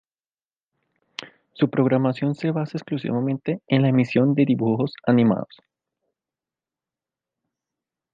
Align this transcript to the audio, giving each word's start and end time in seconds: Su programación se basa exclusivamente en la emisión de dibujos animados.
Su 1.53 1.69
programación 1.69 2.33
se 2.33 2.49
basa 2.49 2.75
exclusivamente 2.79 3.61
en 3.67 3.83
la 3.83 3.89
emisión 3.89 4.33
de 4.33 4.45
dibujos 4.47 4.93
animados. 5.05 5.59